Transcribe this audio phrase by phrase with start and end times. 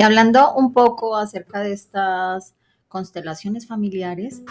[0.00, 2.54] Y hablando un poco acerca de estas
[2.88, 4.42] constelaciones familiares,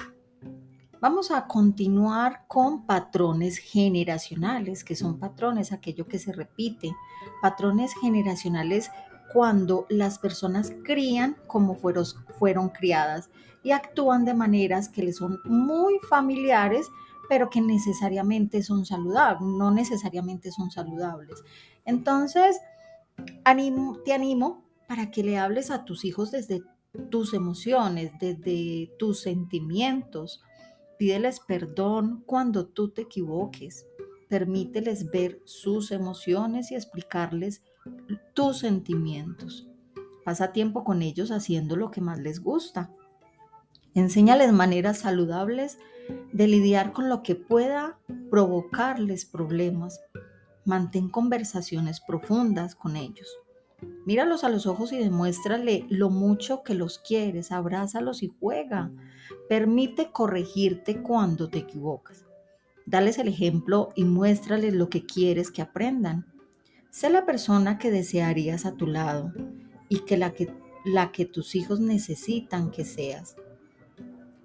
[1.02, 6.96] vamos a continuar con patrones generacionales, que son patrones, aquello que se repite,
[7.42, 8.92] patrones generacionales
[9.34, 12.06] cuando las personas crían como fueron,
[12.38, 13.32] fueron criadas
[13.64, 16.92] y actúan de maneras que les son muy familiares,
[17.28, 21.44] pero que necesariamente son saludables, no necesariamente son saludables.
[21.86, 22.60] Entonces,
[24.06, 26.64] te animo para que le hables a tus hijos desde
[27.12, 30.42] tus emociones, desde tus sentimientos.
[30.98, 33.86] Pídeles perdón cuando tú te equivoques.
[34.30, 37.62] Permíteles ver sus emociones y explicarles
[38.34, 39.68] tus sentimientos.
[40.26, 42.92] Pasa tiempo con ellos haciendo lo que más les gusta.
[43.94, 45.78] Enséñales maneras saludables
[46.34, 48.00] de lidiar con lo que pueda
[48.32, 50.02] provocarles problemas.
[50.66, 53.30] Mantén conversaciones profundas con ellos.
[54.06, 58.92] Míralos a los ojos y demuéstrale lo mucho que los quieres, abrázalos y juega.
[59.48, 62.26] Permite corregirte cuando te equivocas.
[62.86, 66.26] Dales el ejemplo y muéstrales lo que quieres que aprendan.
[66.90, 69.32] Sé la persona que desearías a tu lado
[69.90, 70.52] y que la que,
[70.86, 73.36] la que tus hijos necesitan que seas.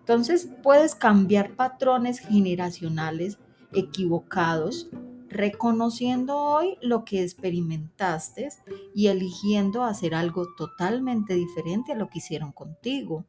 [0.00, 3.38] Entonces puedes cambiar patrones generacionales
[3.72, 4.90] equivocados
[5.34, 8.50] reconociendo hoy lo que experimentaste
[8.94, 13.26] y eligiendo hacer algo totalmente diferente a lo que hicieron contigo.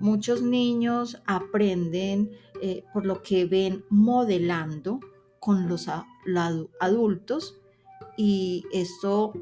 [0.00, 5.00] Muchos niños aprenden eh, por lo que ven modelando
[5.40, 5.88] con los
[6.80, 7.58] adultos
[8.18, 9.32] y esto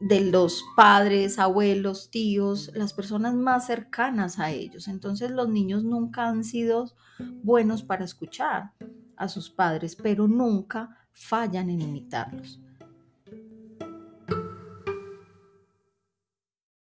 [0.00, 4.88] de los padres, abuelos, tíos, las personas más cercanas a ellos.
[4.88, 6.90] Entonces los niños nunca han sido
[7.42, 8.72] buenos para escuchar
[9.16, 12.60] a sus padres, pero nunca fallan en imitarlos.